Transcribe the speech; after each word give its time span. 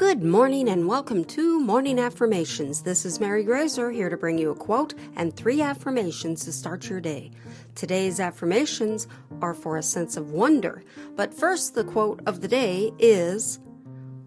Good 0.00 0.24
morning 0.24 0.70
and 0.70 0.88
welcome 0.88 1.26
to 1.26 1.60
Morning 1.60 1.98
Affirmations. 1.98 2.80
This 2.84 3.04
is 3.04 3.20
Mary 3.20 3.44
Graser 3.44 3.90
here 3.90 4.08
to 4.08 4.16
bring 4.16 4.38
you 4.38 4.50
a 4.50 4.54
quote 4.54 4.94
and 5.14 5.36
three 5.36 5.60
affirmations 5.60 6.42
to 6.46 6.52
start 6.52 6.88
your 6.88 7.02
day. 7.02 7.32
Today's 7.74 8.18
affirmations 8.18 9.06
are 9.42 9.52
for 9.52 9.76
a 9.76 9.82
sense 9.82 10.16
of 10.16 10.30
wonder, 10.30 10.82
but 11.16 11.34
first, 11.34 11.74
the 11.74 11.84
quote 11.84 12.22
of 12.24 12.40
the 12.40 12.48
day 12.48 12.92
is 12.98 13.60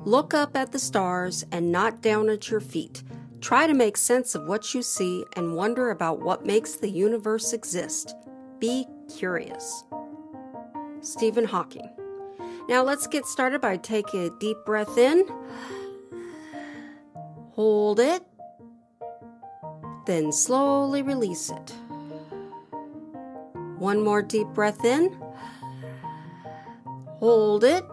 Look 0.01 0.35
up 0.35 0.55
at 0.55 0.71
the 0.71 0.77
stars 0.77 1.43
and 1.51 1.71
not 1.71 2.03
down 2.03 2.29
at 2.29 2.51
your 2.51 2.61
feet. 2.61 3.01
Try 3.41 3.65
to 3.65 3.73
make 3.73 3.97
sense 3.97 4.35
of 4.35 4.47
what 4.47 4.75
you 4.75 4.83
see 4.83 5.25
and 5.35 5.55
wonder 5.55 5.89
about 5.89 6.19
what 6.19 6.45
makes 6.45 6.75
the 6.75 6.89
universe 6.91 7.51
exist. 7.51 8.13
Be 8.59 8.85
curious. 9.09 9.85
Stephen 11.01 11.45
Hawking. 11.45 11.89
Now 12.69 12.83
let's 12.83 13.07
get 13.07 13.25
started 13.25 13.61
by 13.61 13.77
taking 13.77 14.23
a 14.23 14.29
deep 14.39 14.57
breath 14.65 14.97
in. 14.97 15.27
Hold 17.51 17.99
it. 17.99 18.23
Then 20.05 20.31
slowly 20.31 21.01
release 21.01 21.49
it. 21.49 21.73
One 23.77 24.03
more 24.03 24.21
deep 24.21 24.47
breath 24.47 24.83
in. 24.85 25.15
Hold 27.19 27.63
it. 27.63 27.85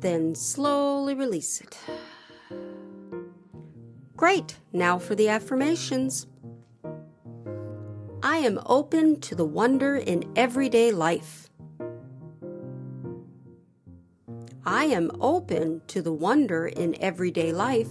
Then 0.00 0.34
slowly 0.34 1.14
release 1.14 1.60
it. 1.60 1.78
Great. 4.16 4.56
Now 4.72 4.98
for 4.98 5.14
the 5.14 5.28
affirmations. 5.28 6.26
I 8.22 8.38
am 8.38 8.60
open 8.66 9.20
to 9.20 9.34
the 9.34 9.44
wonder 9.44 9.96
in 9.96 10.32
everyday 10.36 10.90
life. 10.90 11.50
I 14.64 14.84
am 14.84 15.10
open 15.20 15.82
to 15.88 16.00
the 16.00 16.12
wonder 16.12 16.68
in 16.68 16.94
everyday 17.02 17.50
life. 17.52 17.90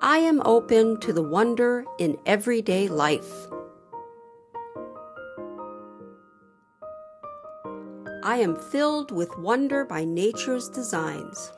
I 0.00 0.18
am 0.18 0.40
open 0.44 1.00
to 1.00 1.12
the 1.12 1.22
wonder 1.22 1.84
in 1.98 2.16
everyday 2.26 2.86
life. 2.86 3.48
I 8.22 8.36
am 8.36 8.54
filled 8.54 9.10
with 9.10 9.36
wonder 9.38 9.84
by 9.84 10.04
nature's 10.04 10.68
designs. 10.68 11.52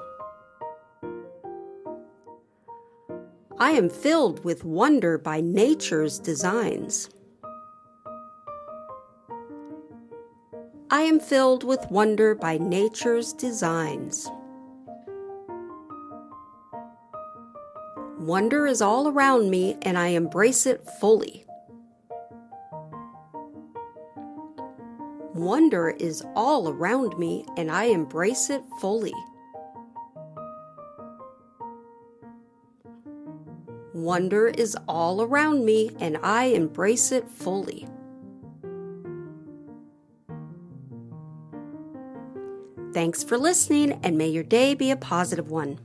I 3.58 3.73
am 3.73 3.91
filled 3.91 4.42
with 4.47 4.64
wonder 4.64 5.19
by 5.19 5.42
nature's 5.42 6.19
designs. 6.19 7.11
I 10.93 11.01
am 11.05 11.21
filled 11.21 11.65
with 11.65 11.91
wonder 11.91 12.35
by 12.35 12.59
nature's 12.59 13.33
designs. 13.33 14.29
Wonder 18.19 18.67
is 18.67 18.83
all 18.83 19.09
around 19.09 19.48
me 19.48 19.79
and 19.81 19.97
I 19.97 20.09
embrace 20.09 20.67
it 20.67 20.87
fully. 21.01 21.47
Wonder 25.33 25.89
is 25.98 26.23
all 26.37 26.69
around 26.69 27.19
me 27.19 27.47
and 27.57 27.70
I 27.70 27.85
embrace 27.85 28.51
it 28.51 28.63
fully. 28.79 29.15
Wonder 33.95 34.48
is 34.48 34.77
all 34.87 35.23
around 35.23 35.65
me 35.65 35.97
and 36.01 36.19
I 36.23 36.45
embrace 36.45 37.13
it 37.13 37.27
fully. 37.31 37.89
Thanks 42.93 43.25
for 43.25 43.39
listening, 43.39 43.98
and 44.03 44.19
may 44.19 44.29
your 44.29 44.43
day 44.43 44.75
be 44.75 44.91
a 44.91 44.97
positive 44.97 45.51
one. 45.51 45.79